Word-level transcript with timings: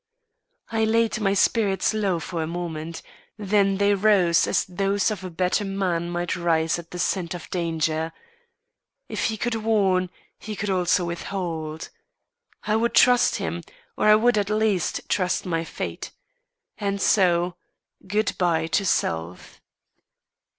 It 0.73 0.87
laid 0.87 1.19
my 1.19 1.35
spirits 1.35 1.93
low 1.93 2.19
for 2.19 2.41
a 2.41 2.47
moment; 2.47 3.03
then 3.37 3.77
they 3.77 3.93
rose 3.93 4.47
as 4.47 4.65
those 4.65 5.11
of 5.11 5.23
a 5.23 5.29
better 5.29 5.63
man 5.63 6.09
might 6.09 6.35
rise 6.35 6.79
at 6.79 6.89
the 6.89 6.97
scent 6.97 7.35
of 7.35 7.47
danger. 7.51 8.11
If 9.07 9.25
he 9.25 9.37
could 9.37 9.53
warn, 9.53 10.09
he 10.39 10.55
could 10.55 10.71
also 10.71 11.05
withhold. 11.05 11.89
I 12.63 12.77
would 12.77 12.95
trust 12.95 13.35
him, 13.35 13.61
or 13.95 14.07
I 14.07 14.15
would, 14.15 14.39
at 14.39 14.49
least, 14.49 15.07
trust 15.07 15.45
my 15.45 15.63
fate. 15.63 16.09
And 16.79 16.99
so, 16.99 17.55
good 18.07 18.35
bye 18.39 18.65
to 18.65 18.87
self. 18.87 19.61